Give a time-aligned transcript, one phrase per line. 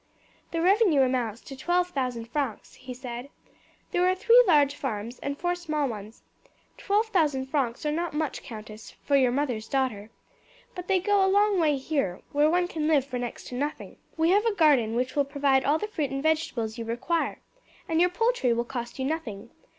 [0.49, 3.29] "The revenue amounts to twelve thousand francs," he said.
[3.91, 6.23] "There are three large farms and four small ones.
[6.75, 10.09] Twelve thousand francs are not much, countess, for your mother's daughter;
[10.73, 13.97] but they go a long way here, where one can live for next to nothing.
[14.17, 17.39] We have a garden which will provide all the fruit and vegetables you require,
[17.87, 19.51] and your poultry will cost you nothing.